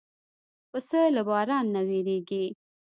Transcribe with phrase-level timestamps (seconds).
[0.71, 2.45] پسه له باران نه وېرېږي.